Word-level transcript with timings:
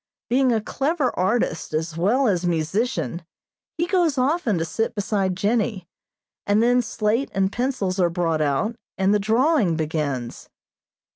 Being 0.31 0.51
a 0.51 0.61
clever 0.61 1.11
artist 1.15 1.75
as 1.75 1.95
well 1.95 2.27
as 2.27 2.43
musician, 2.43 3.23
he 3.77 3.85
goes 3.85 4.17
often 4.17 4.57
to 4.57 4.65
sit 4.65 4.95
beside 4.95 5.37
Jennie, 5.37 5.87
and 6.47 6.63
then 6.63 6.81
slate 6.81 7.29
and 7.35 7.51
pencils 7.51 7.99
are 7.99 8.09
brought 8.09 8.41
out, 8.41 8.75
and 8.97 9.13
the 9.13 9.19
drawing 9.19 9.75
begins. 9.75 10.49